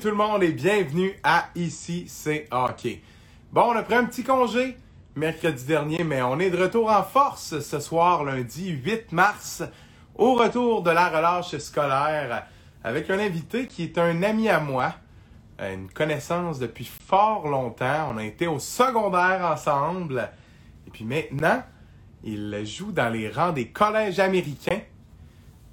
[0.00, 3.00] Tout le monde et bienvenue à Ici c'est hockey.
[3.52, 4.76] Bon, on a pris un petit congé
[5.14, 9.62] mercredi dernier, mais on est de retour en force ce soir, lundi 8 mars,
[10.16, 12.46] au retour de la relâche scolaire,
[12.82, 14.94] avec un invité qui est un ami à moi,
[15.60, 18.10] une connaissance depuis fort longtemps.
[18.12, 20.28] On a été au secondaire ensemble,
[20.88, 21.62] et puis maintenant,
[22.24, 24.80] il joue dans les rangs des collèges américains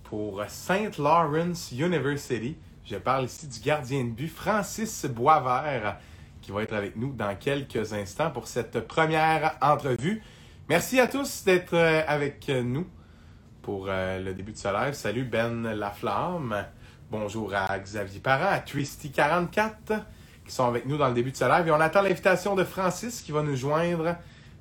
[0.04, 0.98] pour St.
[1.00, 2.56] Lawrence University.
[2.92, 5.96] Je parle ici du gardien de but Francis Boisvert
[6.42, 10.22] qui va être avec nous dans quelques instants pour cette première entrevue.
[10.68, 12.86] Merci à tous d'être euh, avec nous
[13.62, 14.94] pour euh, le début de ce live.
[14.94, 16.66] Salut Ben Laflamme.
[17.10, 20.02] Bonjour à Xavier Parent, à Twisty44
[20.46, 21.70] qui sont avec nous dans le début de ce live.
[21.70, 24.18] Et on attend l'invitation de Francis qui va nous joindre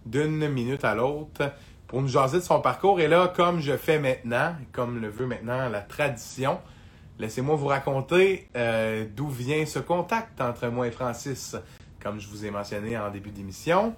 [0.07, 1.53] d'une minute à l'autre
[1.89, 3.01] pour nous jaser de son parcours.
[3.01, 6.61] Et là, comme je fais maintenant, comme le veut maintenant la tradition,
[7.21, 11.55] laissez-moi vous raconter euh, d'où vient ce contact entre moi et Francis.
[12.03, 13.95] Comme je vous ai mentionné en début d'émission,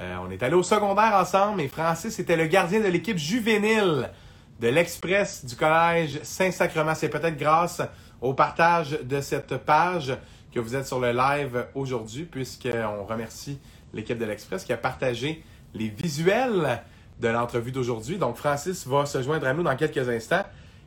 [0.00, 4.10] euh, on est allé au secondaire ensemble et Francis était le gardien de l'équipe juvénile
[4.58, 6.94] de l'Express du collège Saint-Sacrement.
[6.94, 7.82] C'est peut-être grâce
[8.22, 10.16] au partage de cette page
[10.50, 13.58] que vous êtes sur le live aujourd'hui, puisqu'on remercie
[13.92, 16.82] l'équipe de l'Express qui a partagé les visuels
[17.20, 18.16] de l'entrevue d'aujourd'hui.
[18.16, 20.44] Donc, Francis va se joindre à nous dans quelques instants.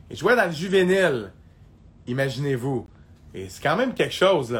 [0.08, 1.32] Et jouer dans le juvénile,
[2.06, 2.88] imaginez-vous.
[3.34, 4.58] Et c'est quand même quelque chose.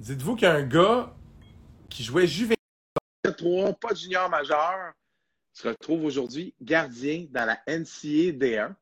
[0.00, 1.14] Dites-vous qu'il y a un gars
[1.88, 2.56] qui jouait juvénile
[3.36, 4.92] 3, pas junior majeur,
[5.52, 8.74] se retrouve aujourd'hui gardien dans la NCA D1.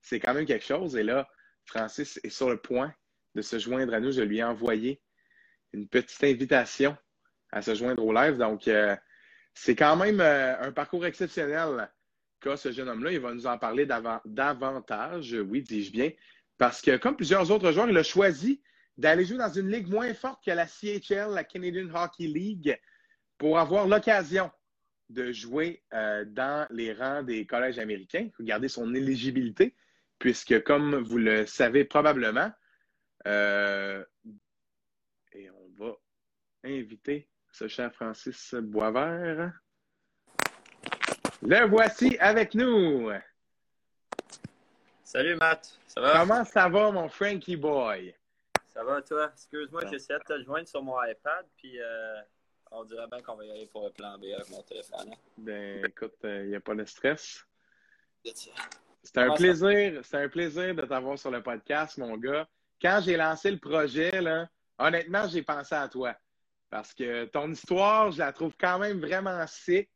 [0.00, 0.96] C'est quand même quelque chose.
[0.96, 1.28] Et là,
[1.66, 2.92] Francis est sur le point
[3.34, 4.12] de se joindre à nous.
[4.12, 5.00] Je lui ai envoyé
[5.72, 6.96] une petite invitation
[7.52, 8.36] à se joindre au live.
[8.36, 8.96] Donc, euh,
[9.54, 11.90] c'est quand même euh, un parcours exceptionnel
[12.40, 13.12] qu'a ce jeune homme-là.
[13.12, 16.10] Il va nous en parler davantage, oui, dis-je bien,
[16.58, 18.62] parce que comme plusieurs autres joueurs, il a choisi
[18.96, 22.78] d'aller jouer dans une ligue moins forte que la CHL, la Canadian Hockey League,
[23.38, 24.50] pour avoir l'occasion
[25.10, 28.28] de jouer euh, dans les rangs des collèges américains.
[28.40, 29.74] Garder son éligibilité,
[30.18, 32.50] puisque comme vous le savez probablement,
[33.26, 34.04] euh,
[35.32, 35.96] et on va
[36.64, 39.52] inviter ce cher Francis Boisvert.
[41.42, 43.10] Le voici avec nous.
[45.04, 46.18] Salut Matt, ça va?
[46.18, 48.14] Comment ça va, mon Frankie Boy?
[48.66, 49.30] Ça va, toi?
[49.32, 52.20] Excuse-moi, j'essaie de te joindre sur mon iPad, puis euh,
[52.70, 55.12] on dirait bien qu'on va y aller pour le plan B avec mon téléphone.
[55.12, 55.16] Hein?
[55.36, 57.44] Ben, écoute, il euh, n'y a pas de stress.
[58.24, 62.48] C'est un plaisir, c'est un plaisir de t'avoir sur le podcast, mon gars.
[62.80, 64.48] Quand j'ai lancé le projet, là,
[64.78, 66.16] honnêtement, j'ai pensé à toi.
[66.70, 69.90] Parce que ton histoire, je la trouve quand même vraiment sick.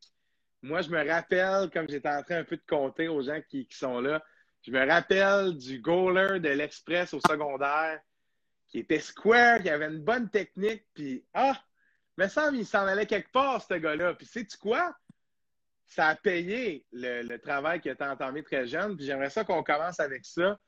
[0.61, 3.67] Moi, je me rappelle, comme j'étais en train un peu de compter aux gens qui,
[3.71, 4.23] sont là,
[4.61, 7.99] je me rappelle du goaler de l'Express au secondaire
[8.67, 11.59] qui était square, qui avait une bonne technique, puis ah,
[12.17, 14.13] mais ça, il s'en allait quelque part, ce gars-là.
[14.13, 14.93] Puis sais-tu quoi?
[15.87, 19.63] Ça a payé le, travail qui a été entamé très jeune, puis j'aimerais ça qu'on
[19.63, 20.59] commence avec ça.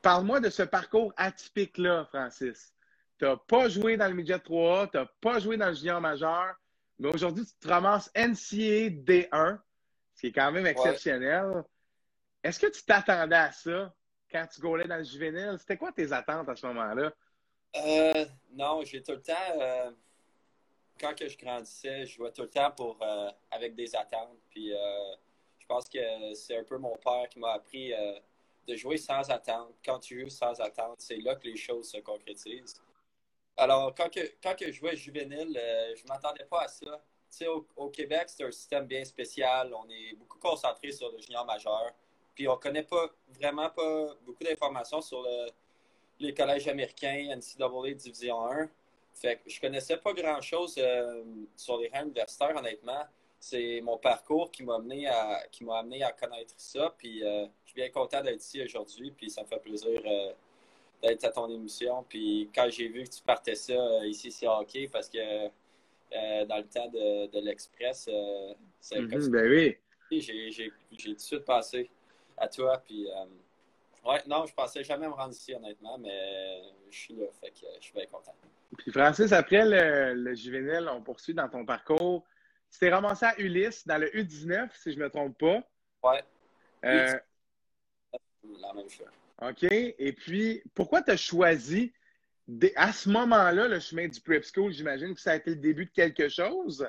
[0.00, 2.72] Parle-moi de ce parcours atypique-là, Francis
[3.22, 6.00] tu n'as pas joué dans le midget 3A, tu n'as pas joué dans le junior
[6.00, 6.56] majeur,
[6.98, 9.58] mais aujourd'hui, tu te ramasses NCA D1,
[10.14, 11.62] ce qui est quand même exceptionnel.
[12.42, 13.94] Est-ce que tu t'attendais à ça
[14.30, 15.56] quand tu gaulais dans le juvénile?
[15.58, 17.12] C'était quoi tes attentes à ce moment-là?
[17.76, 19.60] Euh, non, j'ai tout le temps.
[19.60, 19.90] Euh,
[21.00, 24.38] quand que je grandissais, je jouais tout le temps pour, euh, avec des attentes.
[24.50, 27.92] Puis je pense que c'est un peu mon père qui m'a appris
[28.66, 29.74] de jouer sans attente.
[29.84, 32.80] Quand tu joues sans attente, c'est là que les choses se concrétisent.
[33.56, 37.02] Alors, quand, que, quand que je jouais juvénile, euh, je ne m'attendais pas à ça.
[37.46, 39.72] Au, au, Québec, c'est un système bien spécial.
[39.74, 41.92] On est beaucoup concentré sur le junior majeur.
[42.34, 45.26] Puis on ne connaît pas vraiment pas beaucoup d'informations sur
[46.18, 48.68] les collèges américains, NCAA Division 1.
[49.14, 51.22] Fait que je connaissais pas grand-chose euh,
[51.56, 53.04] sur les rangs universitaires, honnêtement.
[53.38, 56.94] C'est mon parcours qui m'a amené à qui m'a amené à connaître ça.
[56.96, 59.10] Puis euh, je suis bien content d'être ici aujourd'hui.
[59.10, 60.00] Puis ça me fait plaisir
[61.02, 62.04] d'être à ton émission.
[62.08, 66.44] Puis quand j'ai vu que tu partais ça euh, ici, c'est hockey, parce que euh,
[66.46, 69.76] dans le temps de, de l'Express, euh, c'est mm ben oui.
[70.10, 71.90] J'ai tout de suite passé
[72.36, 72.82] à toi.
[72.84, 73.08] Puis,
[74.04, 77.66] ouais, non, je pensais jamais me rendre ici, honnêtement, mais je suis là, fait que
[77.78, 78.34] je suis bien content.
[78.78, 82.24] Puis Francis, après le, le juvénile, on poursuit dans ton parcours.
[82.70, 85.62] Tu t'es ramassé à Ulysse dans le U19, si je ne me trompe pas.
[86.02, 86.24] Ouais.
[86.82, 89.06] La même chose.
[89.42, 89.64] OK?
[89.70, 91.92] Et puis, pourquoi tu as choisi
[92.76, 94.72] à ce moment-là le chemin du prep school?
[94.72, 96.88] J'imagine que ça a été le début de quelque chose.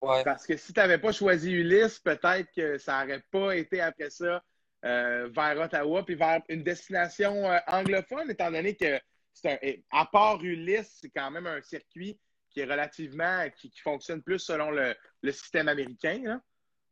[0.00, 0.22] Ouais.
[0.24, 4.10] Parce que si tu n'avais pas choisi Ulysse, peut-être que ça n'aurait pas été après
[4.10, 4.42] ça
[4.84, 8.98] euh, vers Ottawa, puis vers une destination euh, anglophone, étant donné que
[9.32, 12.18] c'est à part Ulysse, c'est quand même un circuit
[12.50, 14.94] qui est relativement, qui, fonctionne plus selon le,
[15.32, 16.20] système américain.
[16.24, 16.40] Là.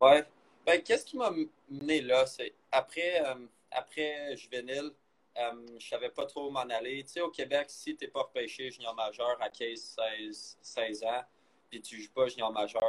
[0.01, 0.25] Ouais.
[0.65, 1.33] Ben, qu'est-ce qui m'a
[1.69, 2.27] mené là?
[2.27, 4.93] C'est après, euh, après juvénile,
[5.39, 7.03] euh, je savais pas trop où m'en aller.
[7.05, 11.05] Tu sais, au Québec, si tu n'es pas repêché junior majeur à 15, 16, 16
[11.05, 11.25] ans,
[11.69, 12.83] puis tu joues pas junior majeur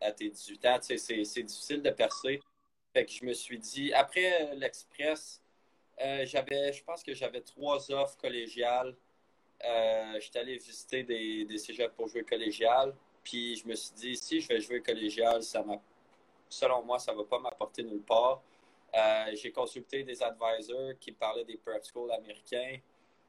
[0.00, 2.40] à tes 18 ans, sais, c'est difficile de percer.
[2.92, 5.40] Fait que je me suis dit, après l'Express,
[6.00, 8.94] euh, j'avais, je pense que j'avais trois offres collégiales.
[9.64, 12.94] Euh, J'étais allé visiter des, des cégeps pour jouer collégial.
[13.22, 15.64] Puis je me suis dit, si je vais jouer collégial, ça
[16.48, 18.40] selon moi, ça ne va pas m'apporter nulle part.
[18.94, 22.78] Euh, j'ai consulté des advisors qui parlaient des prep schools américains.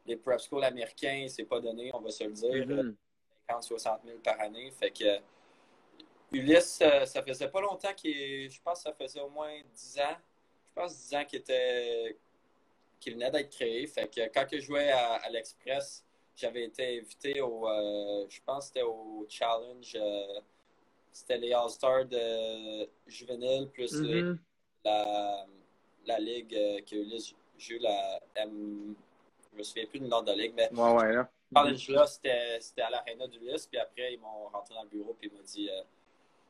[0.06, 2.94] Les prep schools américains, c'est pas donné, on va se le dire.
[3.50, 4.71] 50, 60 000 par année.
[4.71, 5.19] Fait que
[6.31, 8.50] Ulysse, ça faisait pas longtemps qu'il.
[8.50, 10.18] Je pense que ça faisait au moins 10 ans.
[10.68, 12.18] Je pense 10 ans qu'il était
[13.00, 13.88] qui venait d'être créé.
[13.88, 16.04] Fait que quand je jouais à, l'Express,
[16.36, 20.40] j'avais été invité au, euh, je pense c'était au Challenge, euh,
[21.12, 24.38] c'était les All-Stars de juvénile plus mm-hmm.
[24.86, 25.46] la,
[26.06, 28.96] la ligue euh, que Ulysse joue, la M,
[29.52, 31.30] je me souviens plus du nom de la ligue, mais ouais, ouais, là.
[31.54, 35.36] Challenge-là, c'était à l'Arena d'Ulysse, puis après, ils m'ont rentré dans le bureau, puis ils
[35.36, 35.70] m'ont dit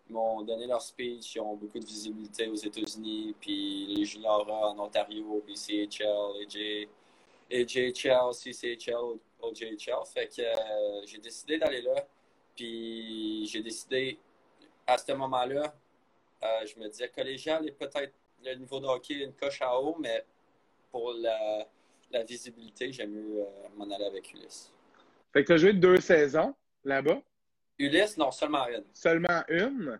[0.10, 4.78] m'ont donné leur speech, ils ont beaucoup de visibilité aux États-Unis, puis les juniors en
[4.80, 6.88] Ontario, BCHL, AJ,
[7.52, 10.06] AJHL, CCHL, OJHL.
[10.14, 12.06] Fait que euh, j'ai décidé d'aller là,
[12.56, 14.20] puis j'ai décidé,
[14.86, 15.74] à ce moment-là,
[16.44, 18.14] euh, je me disais collégial et peut-être
[18.44, 20.24] le niveau de hockey une coche à haut, mais
[20.92, 23.46] pour la, visibilité, j'aime mieux euh,
[23.76, 24.74] m'en aller avec Ulysse.
[25.32, 27.22] Fait que tu as joué deux saisons là-bas?
[27.80, 28.84] Ulysse, non, seulement une.
[28.94, 30.00] Seulement une?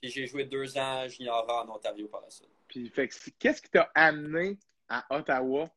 [0.00, 2.50] Puis j'ai joué deux ans junior en Ontario par la suite.
[2.66, 2.92] Puis,
[3.38, 5.70] qu'est-ce qui t'a amené à Ottawa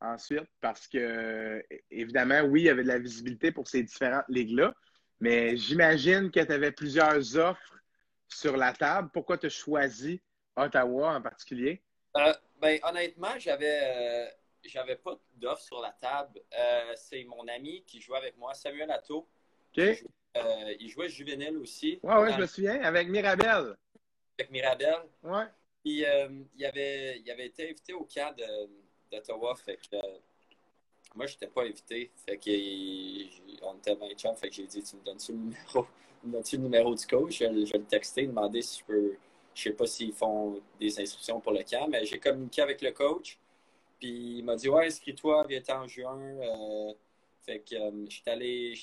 [0.00, 0.48] ensuite?
[0.60, 4.74] Parce que, évidemment, oui, il y avait de la visibilité pour ces différentes ligues-là,
[5.20, 7.76] mais j'imagine que tu avais plusieurs offres
[8.28, 9.10] sur la table.
[9.12, 10.20] Pourquoi tu as choisi
[10.56, 11.82] Ottawa en particulier?
[12.16, 13.80] Euh, ben, honnêtement, j'avais.
[13.82, 14.28] Euh,
[14.62, 16.40] j'avais pas d'offres sur la table.
[16.58, 19.26] Euh, c'est mon ami qui jouait avec moi, Samuel Atto.
[20.36, 21.98] Euh, il jouait juvénile aussi.
[22.02, 23.76] Oui, oui, je me souviens, avec Mirabel.
[24.38, 24.96] Avec Mirabel.
[25.24, 25.42] Oui.
[25.82, 28.34] Puis euh, il, avait, il avait été invité au camp
[29.10, 29.56] d'Ottawa.
[29.56, 30.00] Fait que euh,
[31.14, 32.10] moi, je n'étais pas invité.
[32.26, 34.36] Fait que on était 20 chums.
[34.36, 35.86] Fait que j'ai dit Tu me donnes-tu le numéro,
[36.24, 37.38] le numéro du coach?
[37.38, 39.16] Je, vais le texter, demander si je peux.
[39.52, 42.92] Je sais pas s'ils font des inscriptions pour le camp, mais j'ai communiqué avec le
[42.92, 43.36] coach.
[43.98, 46.38] Puis il m'a dit Ouais, inscris-toi, viens en juin.
[47.42, 48.74] Fait que euh, j'étais allé,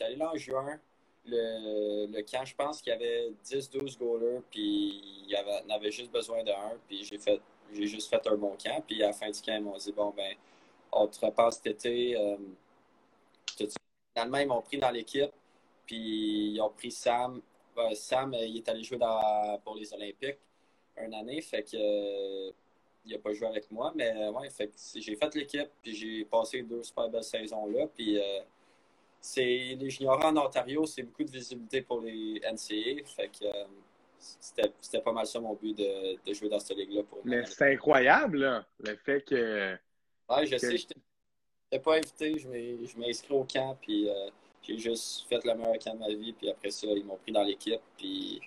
[0.00, 0.80] allé là en juin.
[1.24, 5.90] Le, le camp, je pense qu'il y avait 10-12 goalers, puis il y avait, avait
[5.90, 7.40] juste besoin d'un, puis j'ai fait
[7.72, 8.82] j'ai juste fait un bon camp.
[8.86, 10.34] Puis à la fin du camp, ils m'ont dit Bon, ben,
[10.92, 12.16] on te repasse cet été.
[12.16, 12.36] Euh,
[14.14, 15.32] finalement, ils m'ont pris dans l'équipe,
[15.86, 17.40] puis ils ont pris Sam.
[17.94, 18.98] Sam, il est allé jouer
[19.64, 20.38] pour les Olympiques
[20.98, 22.52] une année, fait que
[23.06, 26.24] il n'a pas joué avec moi, mais euh, ouais, fait j'ai fait l'équipe, puis j'ai
[26.24, 28.40] passé deux super belles saisons là, puis euh,
[29.20, 33.64] c'est les juniors en Ontario, c'est beaucoup de visibilité pour les NCA, fait que euh,
[34.18, 37.72] c'était pas mal ça mon but de, de jouer dans cette ligue-là pour Mais c'est
[37.72, 39.76] incroyable, là, le fait que.
[40.28, 42.48] Ouais, je sais, je n'étais pas invité, je
[42.98, 44.08] m'ai inscrit au camp, puis
[44.62, 47.30] j'ai juste fait le meilleur camp de ma vie, puis après ça, ils m'ont pris
[47.30, 48.40] dans l'équipe, puis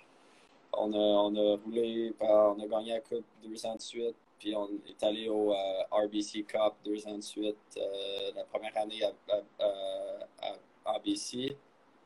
[0.72, 4.16] on a, on a roulé, on a gagné la coupe deux ans de suite.
[4.40, 7.58] Puis on est allé au euh, RBC Cup deux ans de suite.
[7.76, 9.12] Euh, la première année à,
[9.62, 11.58] à, RBC,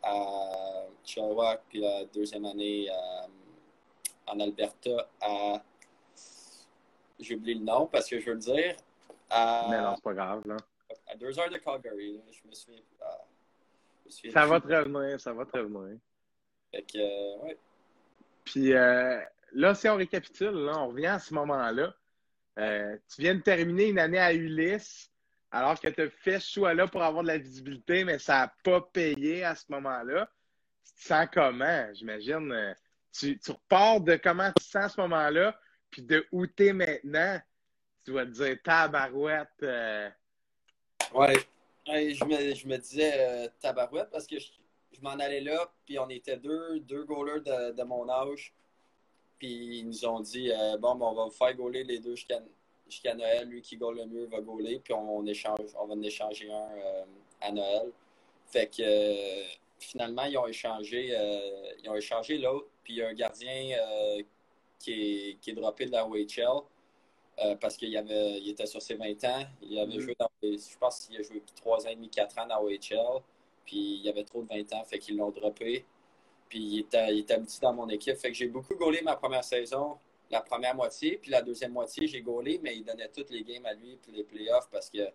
[0.02, 3.26] à Chilliwack, puis la deuxième année euh,
[4.26, 5.62] en Alberta à.
[7.20, 8.76] J'ai oublié le nom parce que je veux le dire.
[9.30, 10.56] À, Mais non, c'est pas grave, là.
[11.06, 12.82] À deux heures de Calgary, je me souviens.
[14.32, 15.98] ça va te revenir, ça va te revenir.
[16.72, 17.58] Fait que, ouais.
[18.44, 21.94] Puis là, si on récapitule, là, on revient à ce moment-là.
[22.58, 25.10] Euh, tu viens de terminer une année à Ulysse,
[25.50, 28.54] alors que tu as fait ce choix-là pour avoir de la visibilité, mais ça n'a
[28.62, 30.30] pas payé à ce moment-là.
[30.84, 31.88] Tu te sens comment?
[31.94, 32.52] J'imagine?
[32.52, 32.74] Euh,
[33.12, 35.58] tu, repars de comment tu te sens à ce moment-là,
[35.90, 37.40] puis de où tu es maintenant.
[38.04, 39.48] Tu vas te dire tabarouette.
[39.62, 40.10] Euh...
[41.14, 41.34] Ouais.
[41.86, 47.04] je, me, disais tabarouette parce que je, m'en allais là, puis on était deux, deux
[47.04, 48.54] goalers de mon âge
[49.38, 52.14] puis ils nous ont dit euh, bon, ben, on va vous faire gauler les deux
[52.14, 53.48] jusqu'à Noël.
[53.48, 56.70] Lui qui gaule le mieux va gauler, puis on, échange, on va en échanger un
[56.78, 57.04] euh,
[57.40, 57.90] à Noël.
[58.46, 59.44] Fait que euh,
[59.78, 61.08] finalement, ils ont échangé,
[61.82, 63.76] ils ont échangé l'autre, puis il y a un gardien
[64.78, 66.62] qui, est, qui est droppé de la OHL.
[67.40, 69.44] euh, parce qu'il avait, il était sur ses 20 ans.
[69.62, 70.00] Il avait mm-hmm.
[70.00, 73.22] joué dans, je pense qu'il a joué 3 ans et demi, 4 ans dans OHL.
[73.64, 75.84] Puis il avait trop de 20 ans, fait qu'ils l'ont droppé.
[76.54, 78.14] Puis il était, il était dans mon équipe.
[78.14, 79.98] Fait que j'ai beaucoup gaulé ma première saison,
[80.30, 81.18] la première moitié.
[81.20, 84.12] Puis la deuxième moitié, j'ai gaulé, mais il donnait toutes les games à lui, puis
[84.12, 85.10] les playoffs, parce qu'il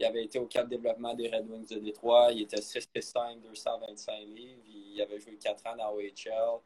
[0.00, 2.30] avait été au cadre de développement des Red Wings de Détroit.
[2.30, 4.62] Il était 6-5, 225 livres.
[4.68, 6.60] Il avait joué 4 ans dans OHL.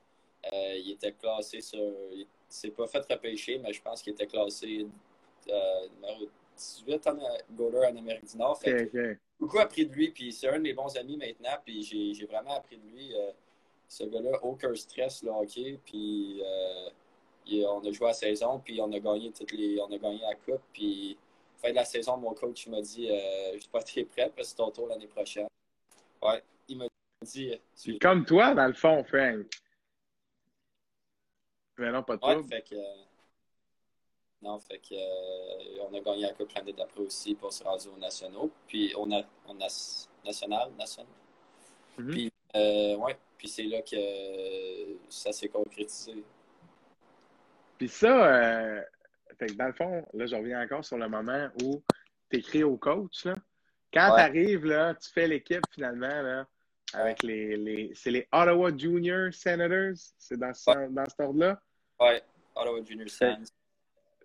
[0.53, 1.81] Euh, il était classé sur.
[2.13, 4.87] Il s'est pas fait repêcher, mais je pense qu'il était classé
[5.49, 7.17] euh, numéro 18 en,
[7.53, 8.61] goaler en Amérique du Nord.
[8.61, 12.27] Fait beaucoup appris de lui, puis c'est un de mes bons amis maintenant, puis j'ai
[12.27, 13.15] vraiment appris de lui.
[13.15, 13.33] Euh,
[13.89, 16.43] ce gars-là, aucun stress, le hockey, puis
[17.67, 20.35] on a joué la saison, puis on a gagné toutes les, on a gagné la
[20.35, 21.17] coupe, puis
[21.57, 24.51] fin de la saison, mon coach m'a dit, je suis pas très prêt, parce que
[24.51, 25.47] c'est ton tour l'année prochaine.
[26.23, 26.87] Ouais, il m'a
[27.23, 27.59] dit.
[28.01, 29.47] Comme toi, dans le fond, Frank.
[31.79, 32.77] Mais non, pas de ouais, fait que,
[34.43, 37.83] Non, fait que, euh, on a gagné la Coupe l'année d'après aussi pour se rendre
[37.93, 38.51] aux nationaux.
[38.69, 39.69] Puis on a, on a
[40.25, 41.13] national, national.
[41.99, 42.11] Mm-hmm.
[42.11, 43.97] Puis, euh, ouais, puis c'est là que
[45.09, 46.23] ça s'est concrétisé.
[47.79, 48.81] Puis ça, euh,
[49.39, 51.83] fait que dans le fond, là, je reviens encore sur le moment où
[52.31, 53.25] tu écris au coach.
[53.25, 53.37] Là.
[53.93, 56.47] Quand tu arrives, là, tu fais l'équipe finalement, là,
[56.93, 59.97] avec les, les c'est les Ottawa Junior Senators.
[60.19, 61.61] C'est dans, ce, dans cet ordre-là?
[62.01, 62.15] Oui,
[62.55, 63.47] Ottawa Junior Senators.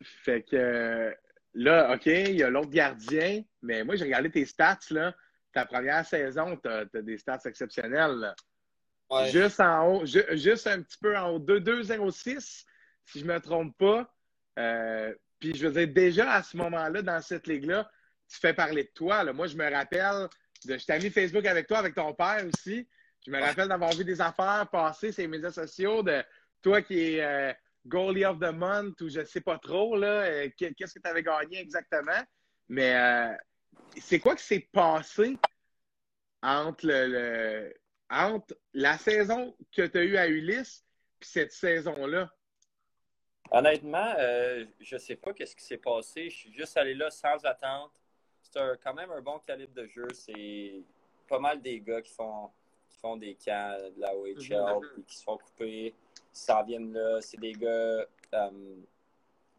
[0.01, 1.15] Fait que
[1.55, 5.15] là, OK, il y a l'autre gardien, mais moi, j'ai regardé tes stats, là.
[5.53, 8.34] Ta première saison, tu as, des stats exceptionnels.
[9.32, 12.65] Juste en haut, juste un petit peu en haut, 2-0-6,
[13.06, 14.13] si je ne me trompe pas.
[14.60, 17.89] Euh, puis je veux dire, déjà à ce moment-là, dans cette ligue-là,
[18.27, 19.24] tu fais parler de toi.
[19.24, 19.34] Là.
[19.34, 20.27] Moi, je me rappelle
[20.65, 22.88] de, je t'ai mis Facebook avec toi, avec ton père aussi.
[23.25, 26.24] Je me rappelle d'avoir vu des affaires passer sur les médias sociaux de
[26.62, 27.53] toi qui es euh,
[27.86, 31.10] goalie of the month ou je ne sais pas trop, là, euh, qu'est-ce que tu
[31.10, 32.22] avais gagné exactement.
[32.68, 33.36] Mais euh,
[33.98, 35.38] c'est quoi qui s'est passé
[36.41, 37.74] entre, le,
[38.09, 40.86] entre la saison que tu as eue à Ulysse
[41.21, 42.31] et cette saison-là?
[43.51, 44.13] Honnêtement,
[44.79, 46.29] je ne sais pas qu'est-ce qui s'est passé.
[46.29, 48.00] Je suis juste allé là sans attente
[48.51, 50.07] c'est quand même un bon calibre de jeu.
[50.13, 50.81] C'est
[51.27, 52.50] pas mal des gars qui font,
[52.88, 55.05] qui font des camps de la OHL, mm-hmm.
[55.05, 55.93] qui se font couper,
[56.33, 57.21] qui s'en viennent là.
[57.21, 58.75] C'est des gars euh,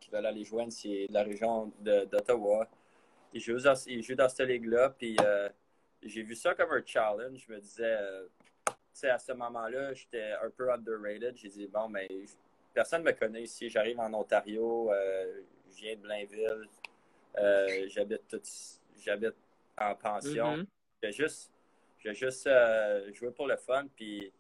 [0.01, 2.67] qui veulent aller jouer c'est de la région d'Ottawa.
[3.33, 5.49] Ils jouent dans, dans cette ligue-là, puis euh,
[6.03, 7.45] j'ai vu ça comme un challenge.
[7.47, 8.27] Je me disais, euh,
[8.67, 11.37] tu sais, à ce moment-là, j'étais un peu underrated.
[11.37, 12.09] J'ai dit, bon, mais
[12.75, 13.69] personne ne me connaît ici.
[13.69, 14.91] J'arrive en Ontario,
[15.71, 16.69] je viens de Blainville.
[17.89, 18.43] j'habite tout,
[18.99, 19.37] j'habite
[19.79, 20.57] en pension.
[20.57, 20.67] Mm-hmm.
[21.03, 21.51] J'ai juste,
[21.99, 23.87] j'ai juste euh, joué pour le fun.
[23.95, 24.33] Puis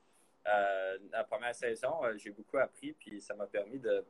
[0.47, 2.93] euh, la première saison, euh, j'ai beaucoup appris.
[2.93, 4.05] Puis ça m'a permis de,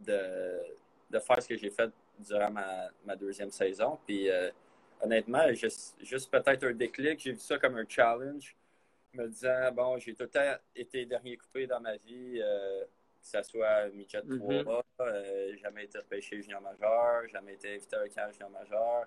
[0.00, 3.98] de, faire ce que j'ai fait durant ma, deuxième saison.
[4.06, 4.28] Puis
[5.00, 7.20] honnêtement, juste, juste peut-être un déclic.
[7.20, 8.56] J'ai vu ça comme un challenge.
[9.12, 12.42] Me disant, bon, j'ai tout le temps été dernier coupé dans ma vie
[13.32, 15.58] que ce soit midget 3 mm-hmm.
[15.58, 19.06] jamais été repêché junior majeur, jamais été invité à un camp junior majeur.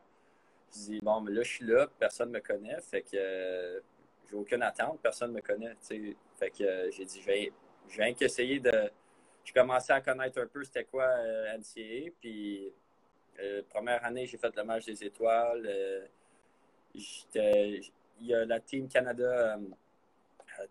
[0.71, 3.79] Je dis, bon, mais là, je suis là, personne ne me connaît, fait que euh,
[4.29, 5.73] j'ai aucune attente, personne ne me connaît.
[5.81, 7.51] Fait que euh, j'ai dit, je vais,
[7.87, 8.91] je qu'essayer de.
[9.43, 12.71] Je commençais à connaître un peu c'était quoi euh, NCA, puis
[13.69, 15.69] première année, j'ai fait le match des étoiles.
[16.93, 19.57] il y a la Team Canada,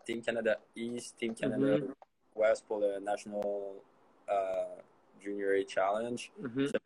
[0.05, 1.93] Team Canada East, Team Canada mm-hmm.
[2.35, 3.75] West pour le National
[5.19, 6.31] Junior A Challenge.
[6.41, 6.79] Mm-hmm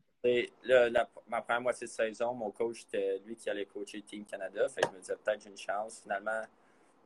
[1.27, 4.67] ma première moitié de saison, mon coach, c'était lui qui allait coacher Team Canada.
[4.69, 6.01] Fait que je me disais, peut-être j'ai une chance.
[6.01, 6.41] Finalement,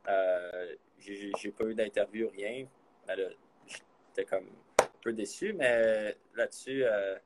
[0.08, 2.68] euh, j'ai pas eu d'interview, rien.
[3.08, 4.48] J'étais comme
[4.80, 7.18] un peu déçu, mais là-dessus, euh,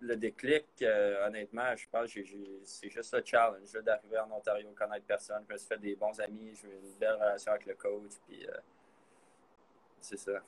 [0.00, 2.20] le déclic, euh, honnêtement, je pense que
[2.64, 5.44] c'est juste le challenge d'arriver en Ontario, connaître personne.
[5.48, 8.46] Je me suis fait des bons amis, j'ai une belle relation avec le coach, puis
[10.00, 10.42] c'est ça.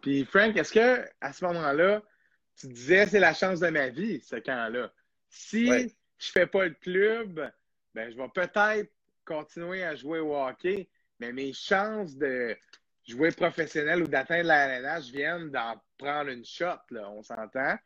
[0.00, 2.02] Puis Frank, est-ce que à ce moment-là,
[2.56, 4.92] tu disais, c'est la chance de ma vie, ce camp-là.
[5.28, 5.88] Si je ne
[6.18, 7.50] fais pas le club,
[7.94, 8.90] ben, je vais peut-être
[9.24, 10.88] continuer à jouer au hockey,
[11.20, 12.56] mais mes chances de
[13.06, 17.76] jouer professionnel ou d'atteindre la LNH viennent d'en prendre une shot, là, on s'entend.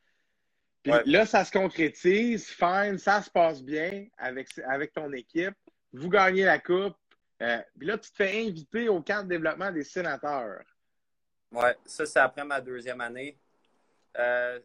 [0.82, 5.54] Puis là, ça se concrétise, fine, ça se passe bien avec, avec ton équipe.
[5.92, 6.96] Vous gagnez la coupe.
[7.40, 10.62] Euh, puis là, tu te fais inviter au camp de développement des sénateurs.
[11.52, 13.38] Oui, ça, c'est après ma deuxième année.
[14.18, 14.60] Euh,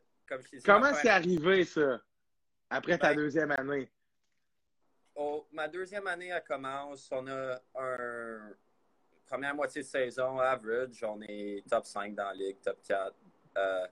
[0.65, 2.01] Comment c'est arrivé, ça,
[2.69, 3.89] après ta ben, deuxième année?
[5.51, 7.09] ma deuxième année, elle commence.
[7.11, 8.51] On a un
[9.25, 11.03] première moitié de saison average.
[11.03, 13.13] On est top 5 dans la ligue, top 4.
[13.57, 13.87] Euh,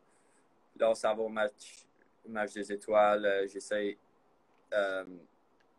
[0.78, 1.86] là, on s'en va au match,
[2.28, 3.26] match des étoiles.
[3.26, 3.98] Euh, j'essaie
[4.74, 5.06] euh,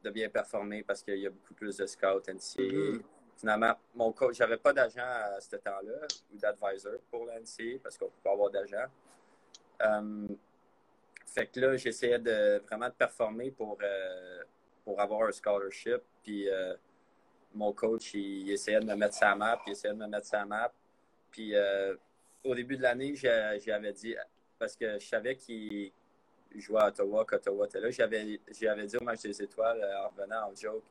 [0.02, 2.62] de bien performer parce qu'il y a beaucoup plus de scouts NCA.
[2.62, 3.02] Mm-hmm.
[3.36, 8.06] Finalement, mon coach, j'avais pas d'agent à ce temps-là ou d'advisor pour l'NCA parce qu'on
[8.06, 8.86] peut pas avoir d'agent.
[9.82, 10.28] Euh,
[11.26, 13.76] fait que là, j'essayais de vraiment de performer pour,
[14.84, 16.00] pour avoir un scholarship.
[16.22, 16.48] Puis
[17.52, 20.46] mon coach, il, essayait de me mettre sa map, il essayait de me mettre sa
[20.46, 20.72] map.
[21.30, 21.52] Puis
[22.42, 24.16] au début de l'année, j'avais dit,
[24.58, 25.92] parce que je savais qu'il
[26.60, 27.90] jouait à Ottawa, qu'Ottawa était là.
[27.90, 30.84] J'avais, dit au match des étoiles euh, en revenant en joke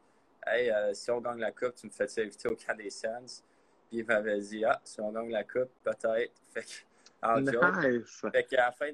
[0.46, 3.44] Hey, euh, si on gagne la Coupe, tu me fais inviter au camp des Sens.
[3.88, 6.34] Puis il m'avait dit Ah, si on gagne la Coupe, peut-être.
[6.50, 8.32] Fait que, en joke.
[8.32, 8.92] Fait qu'à la fin,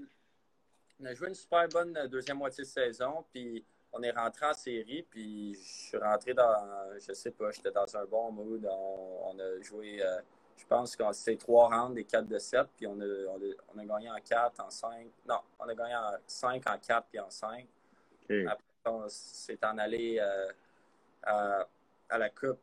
[0.99, 3.25] on a joué une super bonne deuxième moitié de saison.
[3.33, 5.05] Puis on est rentré en série.
[5.09, 8.65] Puis je suis rentré dans, je sais pas, j'étais dans un bon mood.
[8.65, 10.01] On, a joué.
[10.01, 10.21] Euh,
[10.61, 13.05] je pense que c'est trois rounds des 4 de 7, puis on a,
[13.73, 15.07] on a, gagné en 4, en 5.
[15.27, 17.67] Non, on a gagné en 5, en 4, puis en 5.
[18.47, 20.51] Après, on s'est en allé euh,
[21.23, 22.59] à, la Coupe.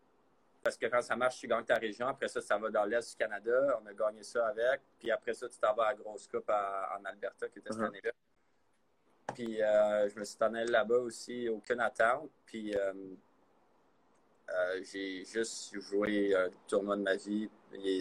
[0.62, 2.06] Parce que quand ça marche, tu gagnes ta région.
[2.06, 3.80] Après ça, ça va dans l'Est du Canada.
[3.82, 4.80] On a gagné ça avec.
[4.98, 7.80] Puis après ça, tu t'en vas à la grosse Coupe en Alberta, qui était cette
[7.80, 7.86] uh-huh.
[7.86, 8.12] année-là.
[9.34, 12.30] Puis euh, je me suis en allé là-bas aussi, aucune attente.
[12.46, 12.92] Puis euh,
[14.50, 17.48] euh, j'ai juste joué un tournoi de ma vie.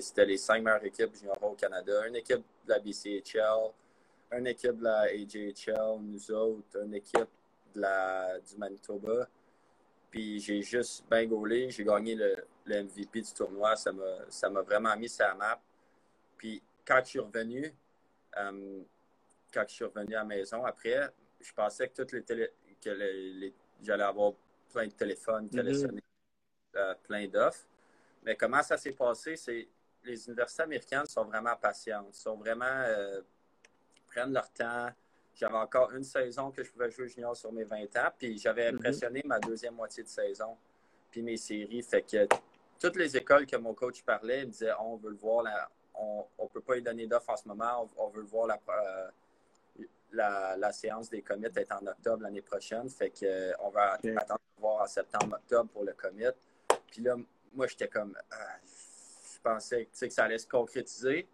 [0.02, 2.08] C'était les cinq meilleures équipes juniors au Canada.
[2.08, 3.72] Une équipe de la BCHL,
[4.32, 7.28] une équipe de la AJHL, nous autres, une équipe
[7.76, 9.28] de la, du Manitoba.
[10.10, 11.70] Puis j'ai juste bien gaulé.
[11.70, 12.36] J'ai gagné le,
[12.66, 13.76] MVP du tournoi.
[13.76, 15.62] Ça m'a vraiment mis sur la map.
[16.38, 17.74] Puis quand je suis revenu,
[18.38, 18.82] euh,
[19.54, 21.10] quand je suis revenu à la maison après,
[21.42, 22.52] je pensais que toutes les télé,
[22.82, 22.90] que
[23.84, 24.34] j'allais avoir
[24.72, 26.02] plein de téléphones qui allaient sonner
[26.78, 27.66] euh, plein d'offres.
[28.24, 29.68] Mais comment ça s'est passé, c'est
[30.04, 33.22] les universités américaines sont vraiment patientes, sont vraiment euh,
[34.08, 34.90] prennent leur temps.
[35.36, 38.72] J'avais encore une saison que je pouvais jouer junior sur mes 20 ans, puis j'avais
[38.72, 38.78] mhm.
[38.78, 40.58] impressionné ma deuxième moitié de saison,
[41.12, 41.84] puis mes séries.
[41.84, 42.28] Fait que
[42.80, 45.46] toutes les écoles que mon coach parlait me disaient on veut le voir,
[45.96, 49.10] on ne peut pas lui donner d'offres en ce moment, on, veut le voir euh,
[50.12, 52.90] la, la, séance des commits est en octobre l'année prochaine.
[52.90, 56.26] Fait que on va attendre de voir en septembre-octobre pour le commit.
[56.88, 57.16] Puis là,
[57.54, 61.28] moi, j'étais comme, ah, je pensais que ça allait se concrétiser.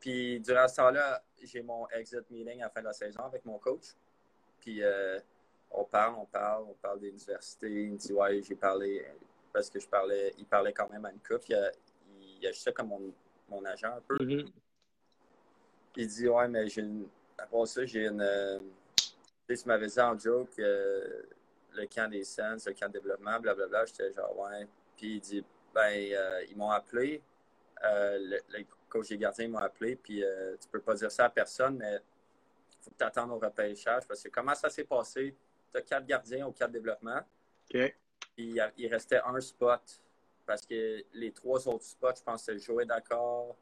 [0.00, 3.44] Puis durant ce temps-là, j'ai mon exit meeting à la fin de la saison avec
[3.44, 3.94] mon coach.
[4.60, 5.18] Puis euh,
[5.70, 7.84] on parle, on parle, on parle des universités.
[7.84, 9.06] Il me dit, ouais, j'ai parlé,
[9.52, 11.48] parce que je parlais, il parlait quand même à une coupe.
[11.48, 11.70] Il, a,
[12.38, 13.12] il agissait comme mon,
[13.48, 14.16] mon, agent un peu.
[14.16, 14.52] Mm-hmm.
[15.96, 18.20] Il dit, ouais, mais j'ai une, après ça, j'ai une.
[18.20, 18.58] Euh,
[18.96, 21.22] tu sais, tu m'avais dit en joke, euh,
[21.74, 23.84] le camp des Sens, le camp de développement, blablabla.
[23.86, 24.66] J'étais genre, ouais.
[24.96, 27.22] Puis il dit, ben, euh, ils m'ont appelé.
[27.84, 29.96] Euh, le, le, coach des gardiens m'ont appelé.
[29.96, 33.30] Puis euh, tu peux pas dire ça à personne, mais il faut que tu attendes
[33.32, 34.06] au repêchage.
[34.06, 35.34] Parce que comment ça s'est passé?
[35.72, 37.20] Tu as quatre gardiens au camp de développement.
[37.74, 37.94] OK.
[38.36, 40.00] Puis il, restait un spot.
[40.46, 43.56] Parce que les trois autres spots, je pense que c'était Joey D'accord,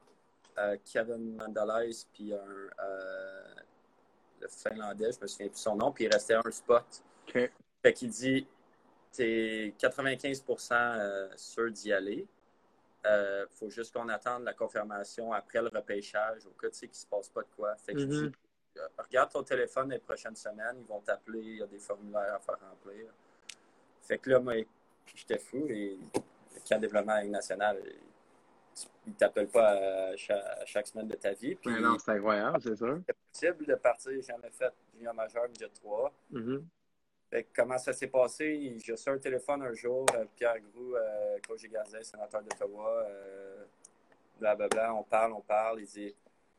[0.84, 2.70] Kevin Mandalais, puis un,
[4.40, 5.92] le Finlandais, je me souviens plus son nom.
[5.92, 6.84] Puis il restait un spot.
[7.28, 7.50] OK.
[7.82, 8.46] Fait qu'il dit,
[9.12, 12.26] t'es 95% euh, sûr d'y aller.
[13.04, 16.86] Il euh, faut juste qu'on attende la confirmation après le repêchage, au cas tu sais
[16.86, 17.74] qu'il ne se passe pas de quoi.
[17.76, 18.28] Fait que mm-hmm.
[18.30, 18.32] dis,
[18.78, 22.34] euh, regarde ton téléphone les prochaines semaines, ils vont t'appeler, il y a des formulaires
[22.34, 23.06] à faire remplir.
[24.02, 24.54] Fait que là, moi,
[25.16, 27.82] j'étais fou et le camp de développement national,
[29.04, 31.56] il ne t'appelle pas à chaque, semaine de ta vie.
[31.56, 32.86] Puis, non, c'est incroyable, c'est ça.
[33.04, 36.12] C'est possible de partir, j'ai jamais fait junior majeur, midget 3
[37.54, 38.76] comment ça s'est passé?
[38.84, 43.64] J'ai reçu un téléphone un jour, euh, Pierre Groux, euh, coach gardien, sénateur d'Ottawa, euh,
[44.38, 45.80] blablabla, on parle, on parle.
[45.80, 46.14] Il dit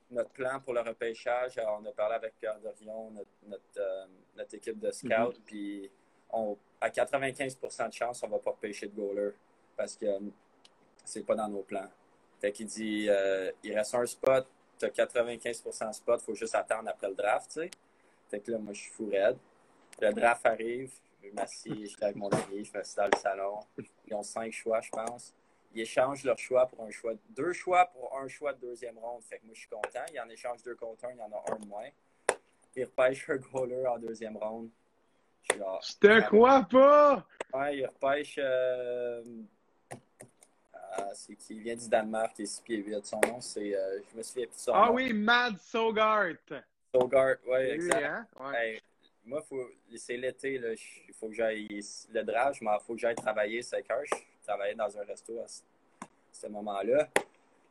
[0.10, 3.12] notre plan pour le repêchage, on a parlé avec Pierre Dorion,
[3.48, 5.42] notre, équipe de scouts, mm-hmm.
[5.46, 5.92] puis
[6.82, 9.32] à 95% de chance, on ne va pas pêcher de goaler
[9.76, 10.06] parce que
[11.04, 11.90] c'est pas dans nos plans.
[12.40, 13.10] Fait qu'il dit
[13.64, 14.48] il reste un spot,
[14.80, 17.72] tu as 95% de spot, il faut juste attendre après le draft, tu sais.
[18.30, 19.38] Fait que là, moi, je suis fou raide.
[20.02, 20.92] Le draft arrive,
[21.24, 23.60] je m'assieds, je suis avec mon ami, je m'assieds dans le salon.
[24.08, 25.34] Ils ont cinq choix, je pense.
[25.74, 29.24] Ils échangent leur choix pour un choix, deux choix pour un choix de deuxième ronde.
[29.24, 30.06] Fait que moi, je suis content.
[30.14, 31.90] Ils en échangent deux contre un, il y en a un de moins.
[32.76, 34.70] Ils repêchent un goaler en deuxième ronde.
[35.52, 37.26] Je, te crois pas!
[37.54, 38.40] Ouais, ils repêchent.
[38.42, 39.24] Euh...
[40.74, 41.60] Ah, c'est qui?
[41.60, 43.06] Vient du Danemark, il est 6 pieds 8.
[43.06, 43.76] Son nom, c'est.
[43.76, 44.94] Euh, je me souviens plus de son ah, nom.
[44.94, 46.36] Oui, Mad Sogart!
[46.94, 48.06] Sogart, oui, exact.
[48.06, 48.28] Hein?
[48.40, 48.82] Ouais
[49.26, 50.56] moi, faut, c'est l'été,
[51.08, 54.04] il faut que j'aille le draft, il faut que j'aille travailler 5 heures.
[54.06, 55.46] Je travaillais dans un resto à
[56.32, 57.10] ce, moment-là.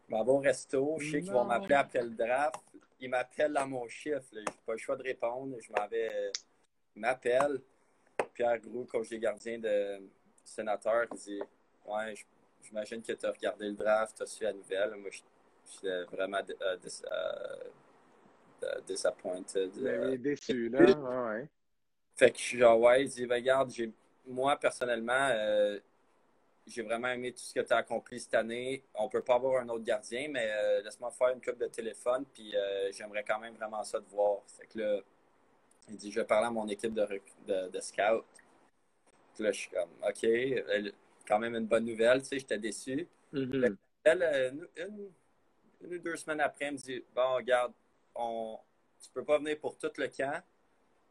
[0.09, 2.57] Je m'en vais au resto, je sais qu'ils vont m'appeler après le draft.
[3.01, 4.23] il m'appelle à mon chiffre.
[4.33, 5.57] J'ai pas le choix de répondre.
[5.61, 6.33] Je m'en vais.
[6.97, 7.61] Il m'appelle.
[8.35, 10.01] Pierre Gros, coach des gardiens de
[10.45, 11.41] sénateur, il dit
[11.87, 12.15] Ouais,
[12.63, 14.95] j'imagine que tu as regardé le draft, tu as su la nouvelle.
[14.95, 17.57] Moi, j'étais vraiment euh, euh,
[18.87, 19.71] disappointed.
[19.79, 20.81] Euh, déçu, là.
[20.81, 21.49] ouais.
[22.17, 23.73] Fait que je suis genre, ouais, il dit ben, Regarde,
[24.27, 25.31] moi, personnellement,
[26.67, 28.85] j'ai vraiment aimé tout ce que tu as accompli cette année.
[28.95, 30.49] On peut pas avoir un autre gardien, mais
[30.85, 32.55] laisse-moi faire une coupe de téléphone, puis
[32.93, 34.43] j'aimerais quand même vraiment ça de voir.
[34.47, 35.01] Fait que là,
[35.89, 37.07] il dit, je vais parler à mon équipe de,
[37.47, 38.25] de, de scout.
[39.35, 40.93] Puis là, je suis comme, OK,
[41.27, 43.07] quand même une bonne nouvelle, tu sais, j'étais déçu.
[43.33, 43.77] Mm-hmm.
[44.05, 45.11] Elle, euh, une,
[45.91, 47.73] ou deux semaines après, elle me dit, bon, regarde,
[48.15, 48.59] on,
[49.03, 50.43] tu peux pas venir pour tout le camp,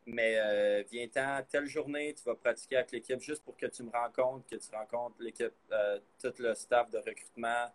[0.06, 3.92] mais euh, viens-t'en, telle journée, tu vas pratiquer avec l'équipe juste pour que tu me
[3.92, 7.72] rencontres, que tu rencontres l'équipe, euh, tout le staff de recrutement,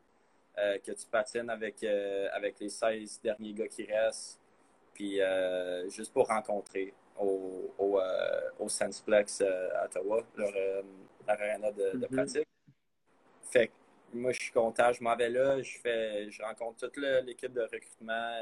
[0.56, 4.40] que tu patines avec, avec les 16 derniers gars qui restent
[4.96, 10.52] puis euh, juste pour rencontrer au, au, euh, au Sensplex euh, à Ottawa, leur,
[11.28, 12.14] arena de, de, mm-hmm.
[12.14, 12.48] pratique.
[13.50, 13.72] Fait que
[14.14, 17.60] moi, je suis content, je m'en vais là, je, fais, je rencontre toute l'équipe de
[17.60, 18.32] recrutement,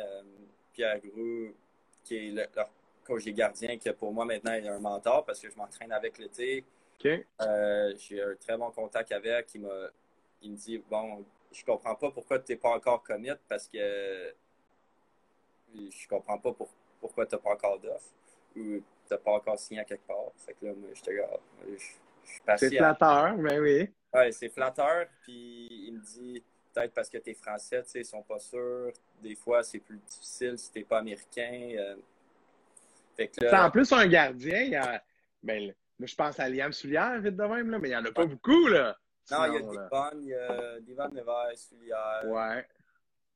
[0.74, 1.54] Pierre Grou,
[2.02, 2.70] qui est le, leur
[3.04, 6.18] coach des gardiens, qui pour moi maintenant est un mentor parce que je m'entraîne avec
[6.18, 6.64] l'été.
[6.98, 7.26] Okay.
[7.98, 9.54] J'ai un très bon contact avec.
[9.54, 9.66] Il,
[10.42, 14.34] il me dit Bon, je comprends pas pourquoi tu n'es pas encore commit parce que
[15.74, 16.54] je comprends pas
[17.00, 18.10] pourquoi tu n'as pas encore d'offre
[18.56, 20.30] ou tu n'as pas encore signé à quelque part.
[20.36, 21.10] Fait que là, moi, je te.
[21.10, 23.90] Je, C'est flatteur, mais oui.
[24.14, 25.06] Oui, c'est flatteur.
[25.22, 26.42] Puis il me dit
[26.74, 28.92] peut-être parce que tu es français, tu sais, ils sont pas sûrs.
[29.22, 31.74] Des fois, c'est plus difficile si tu n'es pas américain.
[31.78, 31.96] Euh.
[33.16, 33.66] Fait que là...
[33.66, 35.02] En plus, un gardien, il y a...
[35.42, 38.12] ben, je pense à Liam Soulière, vite de même, là, mais il n'y en a
[38.12, 38.66] pas beaucoup.
[38.66, 38.96] Là.
[39.30, 42.22] Non, il y a Devon, il y a Devon Neves, Soulière.
[42.26, 42.66] Ouais.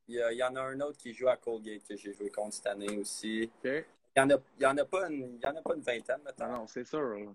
[0.09, 2.67] Il y, en a un autre qui joue à Colgate que j'ai joué contre cette
[2.67, 3.51] année aussi.
[3.63, 3.85] Il
[4.17, 6.61] n'y en, a, y en, a pas une, y en a pas une vingtaine maintenant.
[6.61, 7.35] Non, c'est sûr.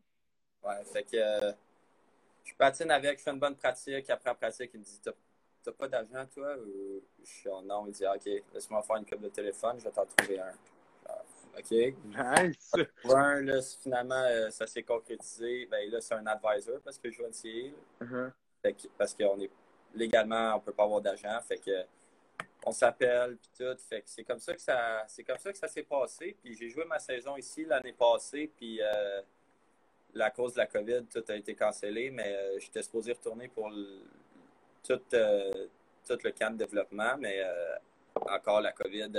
[0.64, 1.52] Ouais, fait que euh,
[2.44, 4.10] je patine avec, je fais une bonne pratique.
[4.10, 5.00] Après la pratique, il me dit
[5.64, 6.56] T'as pas d'argent, toi
[7.24, 7.86] Je suis en non.
[7.88, 10.54] Il dit Ok, laisse-moi faire une coupe de téléphone, je vais t'en trouver un.
[11.58, 11.72] OK.
[11.72, 12.72] Nice.
[13.06, 15.68] Un, là, finalement, euh, ça s'est concrétisé.
[15.68, 18.32] Ben, là, c'est un advisor parce que je joue en uh
[18.98, 19.52] Parce qu'on est
[19.94, 21.40] légalement, on peut pas avoir d'argent.
[21.48, 21.86] Fait que
[22.66, 23.78] on s'appelle puis tout.
[23.90, 26.36] Fait que c'est comme ça que ça c'est comme ça que ça s'est passé.
[26.42, 29.22] Puis j'ai joué ma saison ici l'année passée, puis euh,
[30.14, 33.70] la cause de la COVID, tout a été cancellé, mais euh, j'étais supposé retourner pour
[34.88, 35.68] tout, euh,
[36.08, 37.42] tout le camp de développement, mais
[38.16, 39.12] encore la COVID,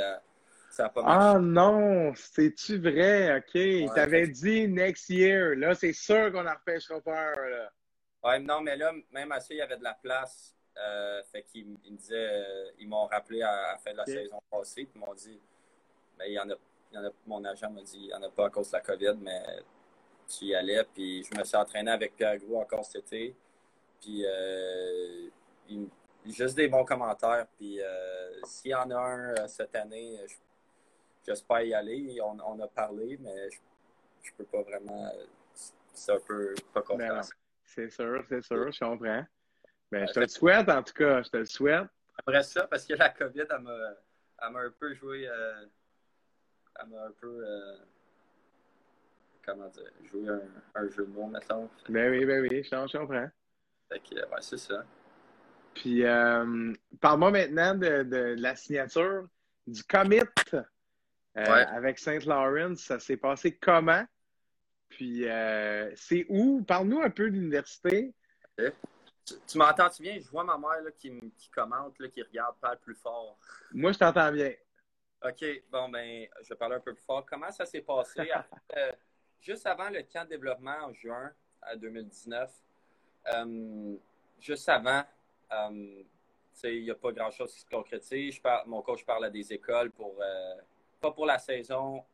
[0.70, 1.36] ça n'a pas marché.
[1.36, 3.38] Ah non, c'est-tu vrai?
[3.38, 3.54] OK.
[3.54, 5.54] Ouais, T'avais dit next year.
[5.56, 7.70] Là, c'est sûr qu'on en repêchera pas Là.
[8.22, 11.42] Ouais, non, mais là, même à ça, il y avait de la place euh, fait
[11.42, 14.98] qu'ils me disaient, euh, ils m'ont rappelé à, la fin de la saison passée, puis
[14.98, 15.40] m'ont dit,
[16.18, 16.54] ben, il y en a,
[16.90, 18.70] il y en a, mon agent m'a dit, il n'y en a pas à cause
[18.70, 19.42] de la COVID, mais
[20.28, 20.84] tu y allais.
[20.92, 23.36] Puis je me suis entraîné avec Pierre Gros encore cet été.
[24.00, 25.28] Puis euh,
[26.26, 27.46] juste des bons commentaires.
[27.56, 27.80] Puis
[28.44, 30.18] s'il y en a un cette année,
[31.26, 32.18] j'espère y aller.
[32.22, 33.58] On, a parlé, mais je,
[34.22, 35.10] je peux pas vraiment.
[35.92, 37.30] C'est un peu pas ben confiance.
[37.64, 39.24] C'est sûr, c'est sûr, je comprends.
[39.90, 41.22] Ben, je te le souhaite, en tout cas.
[41.22, 41.86] Je te le souhaite.
[42.18, 43.62] Après ça, parce que la COVID, elle
[44.52, 45.28] m'a un peu joué.
[45.28, 45.66] Euh,
[46.80, 47.44] elle m'a un peu.
[47.46, 47.76] Euh,
[49.44, 50.40] comment dire Joué un,
[50.74, 51.68] un, jeu de mots, mettons.
[51.88, 53.28] Ben oui, ben oui, je comprends.
[53.88, 54.84] Fait que, ouais, c'est ça.
[55.74, 59.26] Puis, euh, parle-moi maintenant de, de, la signature
[59.66, 60.20] du commit
[60.54, 60.62] euh,
[61.34, 62.80] avec Saint Lawrence.
[62.80, 64.04] Ça s'est passé comment?
[64.88, 66.62] Puis, euh, c'est où?
[66.62, 68.14] Parle-nous un peu de l'université.
[68.56, 70.18] Tu, m'entends-tu bien?
[70.20, 73.38] Je vois ma mère là, qui, qui, commente, là, qui regarde, parle plus fort.
[73.72, 74.52] Moi, je t'entends bien.
[75.24, 77.24] OK, bon, ben, je vais parler un peu plus fort.
[77.26, 78.30] Comment ça s'est passé?
[79.40, 81.30] Juste avant le camp de développement en juin
[81.76, 82.50] 2019,
[83.32, 83.96] euh,
[84.38, 85.02] juste avant,
[85.50, 88.40] il n'y a pas grand-chose qui se concrétise.
[88.66, 90.20] mon coach parle à des écoles pour,
[91.00, 92.04] pas pour la saison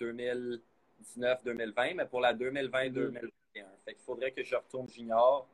[0.00, 3.30] 2019-2020, mais pour la 2020-2021.
[3.84, 5.48] Fait qu'il faudrait que je retourne junior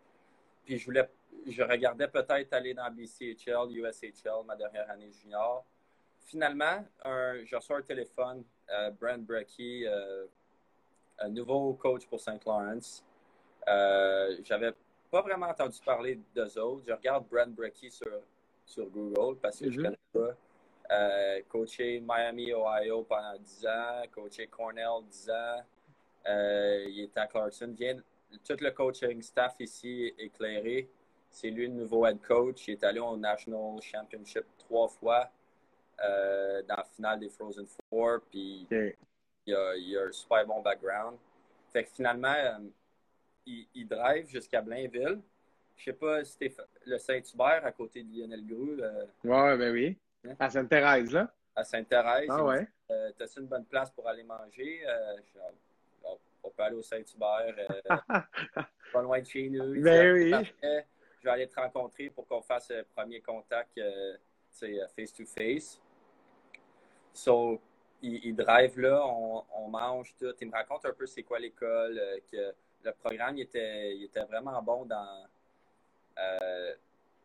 [0.65, 1.09] puis je voulais,
[1.47, 5.65] je regardais peut-être aller dans BCHL, USHL, ma dernière année junior.
[6.21, 10.27] Finalement, un, je reçois un téléphone, euh, Brent Brecky, euh,
[11.19, 12.45] un nouveau coach pour St.
[12.47, 13.05] Lawrence.
[13.69, 14.73] Euh, J'avais
[15.15, 16.83] pas vraiment entendu parler d'eux autres.
[16.89, 18.21] Je regarde Brent Brecky sur,
[18.67, 19.97] sur Google parce que je ne mm-hmm.
[20.13, 20.37] connais pas.
[20.91, 25.63] Euh, coaché Miami, Ohio pendant 10 ans, coaché Cornell 10 ans.
[26.27, 27.73] Euh, il était à Clarkson.
[27.79, 27.97] Vient,
[28.45, 30.89] tout le coaching staff ici éclairé.
[31.31, 32.67] C'est lui le nouveau head coach.
[32.67, 35.31] Il est allé au National Championship trois fois.
[36.05, 38.19] euh, dans la finale des Frozen Four.
[38.29, 38.67] Puis
[39.47, 41.19] il, a, il, a, un super bon background.
[41.73, 42.35] Fait que finalement,
[43.47, 45.21] il, drive jusqu'à Blainville.
[45.77, 46.55] Je sais pas si c'était
[46.87, 48.81] le Saint-Hubert à côté de Lionel Gru.
[49.25, 49.99] ouais, ben oui.
[50.27, 50.37] Hein?
[50.39, 51.33] À Sainte-Thérèse, là.
[51.57, 52.29] À Sainte-Thérèse.
[52.31, 52.67] Ah ouais.
[53.19, 54.85] T'as-tu une bonne place pour aller manger?
[56.45, 57.97] on peut aller au Saint-Hubert, euh,
[58.93, 59.83] pas loin de chez nous.
[59.83, 60.33] Ben oui.
[60.63, 64.17] je vais aller te rencontrer pour qu'on fasse le premier contact euh,
[64.95, 65.81] face-to-face.
[67.13, 67.61] So,
[68.03, 70.35] il, drive là, on, mange tout.
[70.41, 72.55] Il me raconte un peu c'est quoi l'école, euh, que
[72.85, 75.27] le programme il était, il était vraiment bon dans,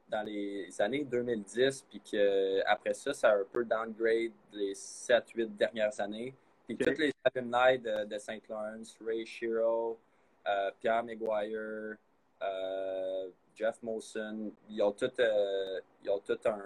[0.10, 6.00] dans les années 2010, puis qu'après ça, ça a un peu downgrade les 7-8 dernières
[6.00, 6.34] années.
[6.66, 8.48] Puis tous les alumni de, de St.
[8.48, 9.98] Lawrence, Ray Shiro,
[10.48, 11.96] euh, Pierre Maguire,
[12.42, 16.60] euh, Jeff Molson, ils ont tous euh, ils ont tout un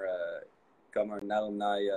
[0.93, 1.89] comme un alumni.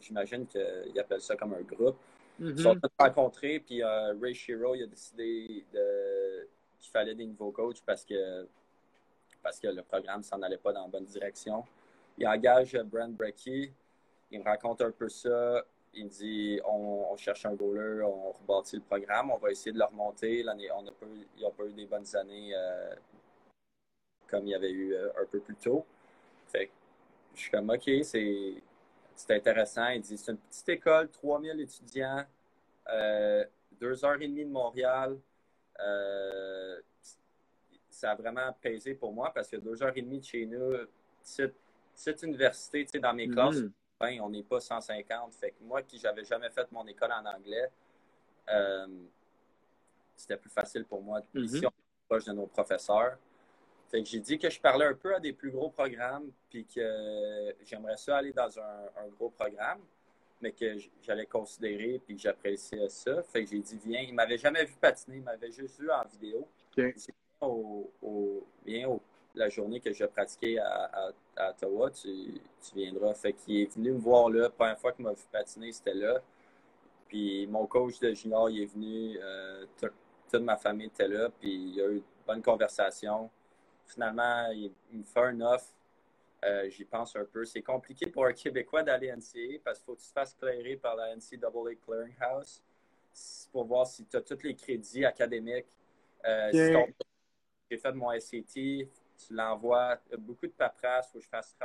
[0.00, 1.98] J'imagine qu'ils appellent ça comme un groupe.
[2.40, 2.88] Ils sont mm-hmm.
[2.98, 8.46] rencontrés, puis Ray Shiro a décidé qu'il fallait des nouveaux coachs parce que
[9.42, 11.64] parce que le programme s'en allait pas dans la bonne direction.
[12.18, 13.72] Il engage Brent Brecky.
[14.30, 15.64] Il me raconte un peu ça.
[15.94, 19.84] Il dit on, cherche un goaler, on rebâtit le programme, on va essayer de le
[19.84, 20.42] remonter.
[20.42, 22.94] L'année, on a pas eu, a pas eu des bonnes années euh,
[24.28, 25.84] comme il y avait eu euh, un peu plus tôt.
[26.46, 26.70] Fait
[27.34, 28.54] je suis comme OK, c'est,
[29.30, 29.88] intéressant.
[29.88, 32.24] Il dit c'est une petite école, 3000 étudiants,
[32.88, 33.44] euh,
[33.80, 35.18] deux heures et demie de Montréal.
[37.88, 40.74] ça a vraiment pesé pour moi parce que deux heures et demie de chez nous,
[41.22, 43.62] cette, université, tu sais, dans mes classes,
[44.00, 45.34] on n'est pas 150.
[45.34, 47.70] Fait que moi, qui j'avais jamais fait mon école en anglais,
[48.48, 48.86] euh,
[50.16, 51.20] c'était plus facile pour moi.
[51.34, 53.18] Mm Ici, on est proche de nos professeurs.
[53.90, 56.64] Fait que j'ai dit que je parlais un peu à des plus gros programmes, puis
[56.64, 59.80] que j'aimerais ça aller dans un, gros programme,
[60.40, 63.22] mais que j'allais considérer, puis que j'appréciais ça.
[63.24, 64.02] Fait que j'ai dit, viens.
[64.02, 66.46] Il m'avait jamais vu patiner, il m'avait juste vu en vidéo.
[66.72, 66.94] Okay.
[67.40, 69.02] Au, au, viens au
[69.34, 72.08] la journée que je pratiquais à, à, Ottawa, tu,
[72.60, 73.14] tu, viendras.
[73.14, 74.42] Fait qu'il est venu me voir là.
[74.42, 76.20] La première fois qu'il m'a vu patiner, c'était là.
[77.08, 79.18] Puis mon coach de junior, il est venu.
[79.20, 79.66] Euh,
[80.30, 81.28] toute ma famille était là.
[81.40, 83.30] Puis il y a eu une bonne conversation.
[83.92, 85.72] Finalement, il, me fait un offre.
[86.44, 87.44] Euh, j'y pense un peu.
[87.44, 90.76] C'est compliqué pour un Québécois d'aller NCA parce qu'il faut que tu te fasses clairer
[90.76, 92.62] par la NCAA Clearinghouse
[93.52, 95.76] pour voir si tu as tous les crédits académiques.
[96.24, 96.86] Euh,
[97.70, 98.88] j'ai fait mon SAT, tu
[99.30, 101.56] l'envoies, beaucoup de paperasse, faut que je fasse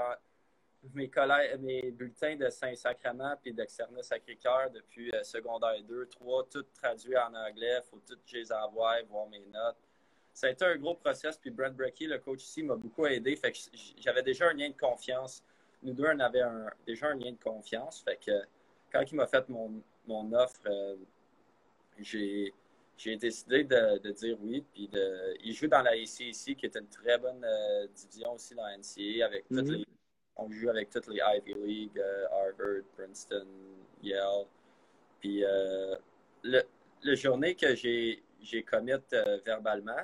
[0.94, 6.66] mes, collègues, mes bulletins de Saint-Sacrement puis d'Externa Sacré-Cœur depuis euh, secondaire 2, 3, tout
[6.74, 9.78] traduit en anglais, il faut tout que je les envoie, voir mes notes.
[10.36, 13.36] Ça a été un gros process, puis Brent Brecky, le coach ici, m'a beaucoup aidé,
[13.36, 13.58] fait que
[14.00, 15.42] j'avais déjà un lien de confiance.
[15.82, 16.44] Nous deux, on avait
[16.86, 18.44] déjà un lien de confiance, fait que
[18.92, 19.82] quand il m'a fait mon,
[20.34, 20.98] offre, euh,
[22.00, 22.54] j'ai
[22.98, 24.64] j'ai décidé de, dire oui.
[24.74, 28.56] Puis de, il joue dans la ACC, qui est une très bonne euh, division aussi
[28.56, 29.26] dans la NCAA.
[29.26, 29.74] Avec toutes mhm.
[29.74, 29.86] les,
[30.38, 33.48] on joue avec toutes les Ivy League, euh, Harvard, Princeton,
[34.02, 34.46] Yale.
[35.20, 35.96] Puis euh,
[36.44, 36.62] le,
[37.04, 38.94] la journée que j'ai, j'ai commit
[39.46, 40.04] verbalement,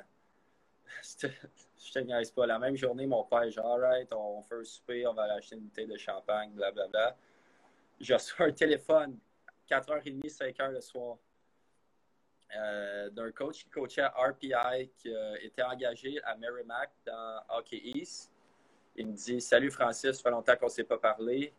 [1.02, 2.46] je te niaise pas.
[2.46, 5.56] La même journée, mon père dit Alright, on fait un souper, on va aller acheter
[5.56, 7.16] une bouteille de champagne, blablabla.
[8.00, 9.18] Je reçois un téléphone,
[9.68, 11.18] 4h30, 5h le soir.
[12.54, 17.80] Euh, d'un coach qui coachait à RPI, qui a été engagé à Merrimack dans Hockey
[17.82, 18.30] East.
[18.94, 21.54] Il me dit Salut Francis, ça fait longtemps qu'on ne s'est pas parlé.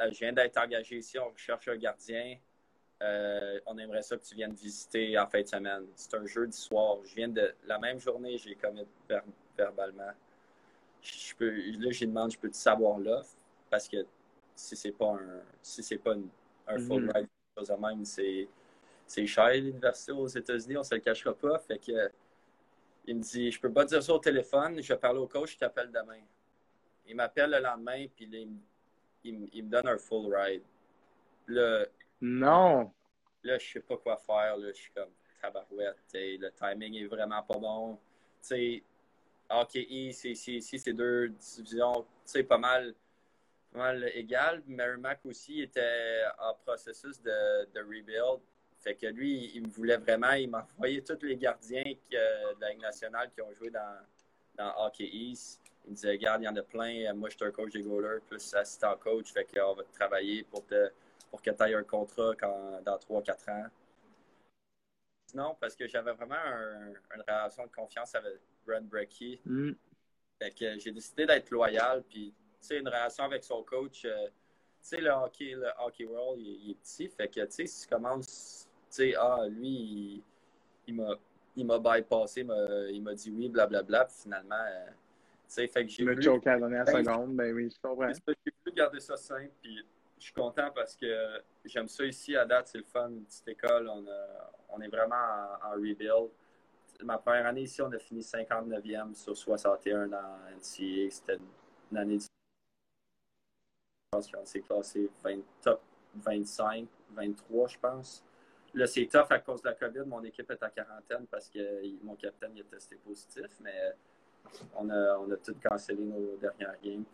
[0.00, 2.36] Euh, je viens d'être engagé ici, on cherche un gardien.
[3.00, 5.84] Euh, on aimerait ça que tu viennes visiter en fin de semaine.
[5.94, 6.98] C'est un jeudi soir.
[7.04, 8.84] Je viens de la même journée, j'ai commis
[9.56, 10.12] verbalement.
[11.00, 13.36] Je peux, là, je demande, je peux te savoir l'offre?
[13.70, 14.04] Parce que
[14.56, 16.14] si c'est pas un, si c'est pas
[16.66, 17.28] un full mm-hmm.
[17.56, 18.48] ride, même, c'est
[19.06, 21.58] c'est cher l'université aux États-Unis, on ne se le cachera pas.
[21.60, 22.10] Fait que
[23.06, 25.54] il me dit Je peux pas dire ça au téléphone, je vais parler au coach,
[25.54, 26.20] je t'appelle demain.
[27.06, 28.28] Il m'appelle le lendemain, puis
[29.24, 30.62] il, me donne un full ride.
[31.46, 31.88] Le,
[32.20, 32.92] non!
[33.44, 34.56] Là, je sais pas quoi faire.
[34.56, 35.96] Là, je suis comme tabarouette.
[36.12, 37.98] Le timing est vraiment pas bon.
[38.40, 38.82] sais,
[39.50, 42.04] OK, ici, ici, c'est deux divisions
[42.48, 42.94] pas mal,
[43.72, 44.62] pas mal égales.
[44.66, 48.40] Merrimack aussi était en processus de, de rebuild.
[48.78, 52.70] Fait que lui, il me voulait vraiment, il m'a envoyé tous les gardiens de la
[52.70, 53.98] Ligue nationale qui ont joué dans,
[54.56, 55.60] dans Hockey East.
[55.84, 57.12] Il me disait, regarde, il y en a plein.
[57.14, 59.32] Moi, je suis un coach des goalers, plus assistant coach.
[59.32, 60.90] Fait qu'on va travailler pour, te,
[61.30, 63.66] pour que tu aies un contrat quand, dans 3-4 ans.
[65.34, 69.40] Non, parce que j'avais vraiment une relation de confiance avec Brent Brecky.
[69.44, 69.72] Mm.
[70.40, 72.02] Fait que j'ai décidé d'être loyal.
[72.08, 74.28] Puis, tu sais, une relation avec son coach, euh,
[74.88, 77.08] sais, le hockey, le hockey world, il, est petit.
[77.08, 80.22] Fait que, tu sais, si tu commences, tu sais, ah, lui,
[80.86, 81.14] il, m'a
[81.56, 82.46] il m'a bypassé,
[82.90, 84.94] il m'a dit oui, blablabla, puis finalement, euh, tu
[85.48, 88.08] sais, fait que j'ai à la dernière seconde, ben oui, je comprends.
[88.12, 89.84] J'ai voulu garder ça simple, puis
[90.18, 93.88] je suis content parce que j'aime ça ici, à date, c'est le fun, petite école,
[93.88, 94.04] on,
[94.70, 95.16] on est vraiment
[95.64, 96.30] en, rebuild.
[97.02, 101.38] Ma première année ici, on a fini 59e sur 61 dans NCA, c'était
[101.92, 102.18] une année
[104.10, 105.82] je pense qu'on s'est classé 20, top
[106.14, 108.24] 25, 23, je pense.
[108.72, 110.04] Là, c'est tough à cause de la COVID.
[110.06, 113.92] Mon équipe est en quarantaine parce que mon capitaine a testé positif, mais
[114.74, 117.04] on a, tout cancellé nos dernières games.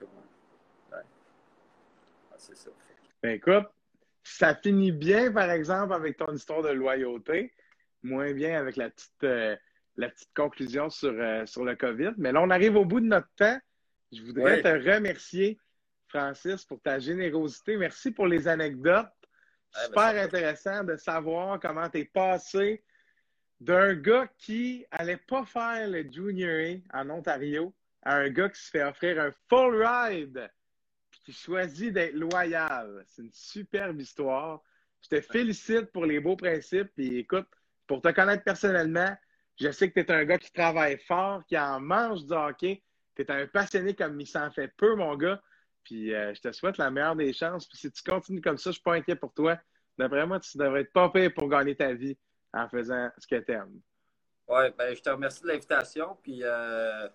[2.36, 2.70] c'est ça.
[3.24, 3.64] Ben écoute,
[4.22, 7.54] ça finit bien, par exemple, avec ton histoire de loyauté,
[8.02, 9.56] moins bien avec la petite, euh,
[9.96, 12.10] la petite conclusion sur, euh, sur le COVID.
[12.18, 13.58] Mais là, on arrive au bout de notre temps.
[14.12, 15.58] Je voudrais te remercier
[16.08, 17.78] Francis, pour ta générosité.
[17.78, 19.08] Merci pour les anecdotes.
[19.72, 22.84] Ben, Super intéressant de savoir comment tu es passé
[23.58, 28.60] d'un gars qui allait pas faire le Junior A en Ontario à un gars qui
[28.60, 30.50] se fait offrir un full ride
[31.24, 33.04] et qui choisit d'être loyal.
[33.06, 34.62] C'est une superbe histoire.
[35.02, 36.90] Je te félicite pour les beaux principes.
[36.98, 37.46] Et écoute,
[37.86, 39.14] pour te connaître personnellement,
[39.56, 42.82] je sais que tu es un gars qui travaille fort, qui en mange du hockey.
[43.14, 45.40] Tu es un passionné comme il s'en fait peu, mon gars.
[45.84, 47.66] Puis euh, je te souhaite la meilleure des chances.
[47.68, 49.58] Puis si tu continues comme ça, je suis pas inquiet pour toi.
[49.98, 52.16] D'après moi, tu devrais être pas payé pour gagner ta vie
[52.52, 53.80] en faisant ce que tu aimes.
[54.48, 56.16] Oui, ben, je te remercie de l'invitation.
[56.22, 57.08] Puis euh,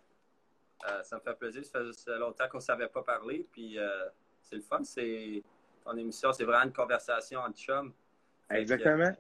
[0.88, 1.66] euh, ça me fait plaisir.
[1.66, 3.46] Ça fait longtemps qu'on ne savait pas parler.
[3.52, 3.78] Puis
[4.42, 4.84] c'est le fun.
[4.84, 5.44] C'est
[5.84, 7.94] ton émission, c'est vraiment une conversation entre chums.
[8.50, 9.16] Exactement.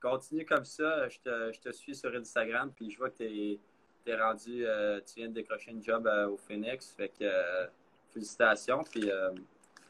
[0.00, 1.08] continue comme ça.
[1.08, 2.72] Je te, je te, suis sur Instagram.
[2.74, 3.58] Puis je vois que tu
[4.06, 4.64] es, rendu.
[5.06, 6.94] tu viens de décrocher une job au Phoenix.
[6.96, 7.68] Fait que
[8.12, 8.84] félicitations.
[8.84, 9.30] Puis euh,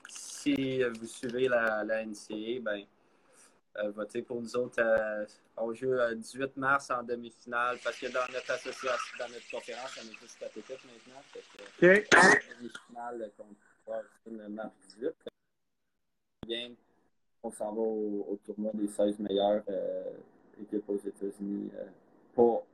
[0.09, 2.85] si vous suivez la, la NCA, ben,
[3.79, 4.81] euh, votez pour nous autres.
[4.81, 5.25] Euh,
[5.57, 9.99] on joue le 18 mars en demi-finale parce que dans notre association, dans notre conférence,
[10.03, 11.23] on est juste à équipe maintenant.
[11.79, 15.13] Fait que, demi-finale contre le mars 18.
[16.47, 16.71] Bien,
[17.43, 19.63] on s'en va au, tournoi des 16 meilleures
[20.61, 21.71] équipes aux États-Unis
[22.35, 22.65] pour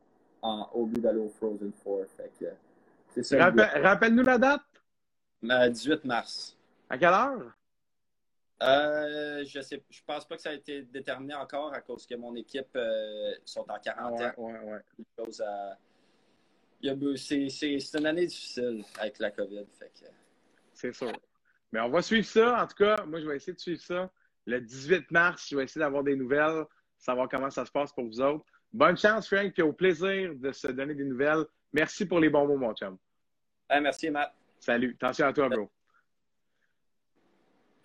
[0.43, 2.05] en, au but d'aller au Frozen Four.
[3.17, 4.63] Rappelle-nous la date.
[5.43, 6.57] 18 mars.
[6.89, 7.53] À quelle heure?
[8.63, 12.15] Euh, je sais, je pense pas que ça a été déterminé encore à cause que
[12.15, 14.33] mon équipe euh, sont en quarantaine.
[14.37, 14.81] Ouais, ouais,
[15.19, 17.17] ouais.
[17.17, 19.67] C'est une année difficile avec la COVID.
[20.73, 21.13] C'est sûr.
[21.73, 22.63] Mais on va suivre ça.
[22.63, 24.11] En tout cas, moi, je vais essayer de suivre ça.
[24.47, 26.65] Le 18 mars, je vais essayer d'avoir des nouvelles,
[26.99, 28.45] savoir comment ça se passe pour vous autres.
[28.73, 31.45] Bonne chance, Frank, et au plaisir de se donner des nouvelles.
[31.73, 32.99] Merci pour les bons mots, mon chum.
[33.71, 34.33] merci, Matt.
[34.61, 34.97] Salut.
[35.01, 35.74] Attention à toi, bro.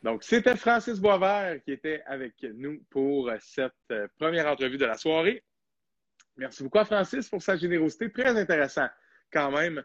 [0.01, 4.95] Donc, c'était Francis Boisvert qui était avec nous pour cette euh, première entrevue de la
[4.95, 5.43] soirée.
[6.37, 8.09] Merci beaucoup Francis pour sa générosité.
[8.09, 8.87] Très intéressant,
[9.31, 9.83] quand même,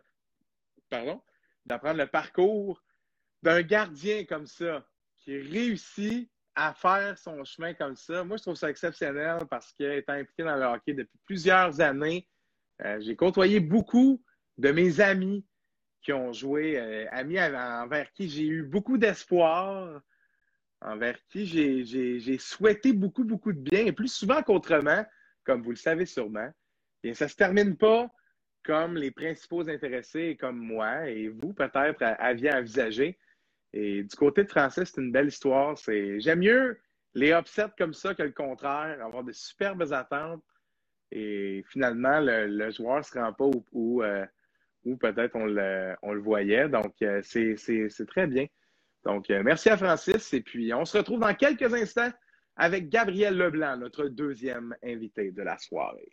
[0.88, 1.20] pardon,
[1.66, 2.80] d'apprendre le parcours
[3.42, 4.86] d'un gardien comme ça
[5.18, 8.22] qui réussit à faire son chemin comme ça.
[8.22, 12.28] Moi, je trouve ça exceptionnel parce qu'étant impliqué dans le hockey depuis plusieurs années,
[12.84, 14.22] euh, j'ai côtoyé beaucoup
[14.58, 15.44] de mes amis
[16.04, 20.00] qui ont joué, euh, amis envers qui j'ai eu beaucoup d'espoir,
[20.80, 25.04] envers qui j'ai souhaité beaucoup, beaucoup de bien, et plus souvent qu'autrement,
[25.44, 26.50] comme vous le savez sûrement.
[27.02, 28.08] Et ça ne se termine pas
[28.64, 33.18] comme les principaux intéressés, comme moi et vous, peut-être, aviez envisagé.
[33.72, 35.76] Et du côté de Français, c'est une belle histoire.
[35.86, 36.78] J'aime mieux
[37.14, 40.42] les upsets comme ça que le contraire, avoir de superbes attentes.
[41.10, 44.02] Et finalement, le, joueur ne se rend pas où,
[44.84, 46.68] ou peut-être on le, voyait.
[46.68, 48.46] Donc, euh, c'est très bien.
[49.04, 50.32] Donc, euh, merci à Francis.
[50.32, 52.10] Et puis, on se retrouve dans quelques instants
[52.56, 56.12] avec Gabriel Leblanc, notre deuxième invité de la soirée.